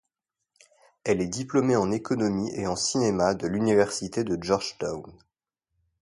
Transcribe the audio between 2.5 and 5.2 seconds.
et en cinéma de l'université de Georgetown.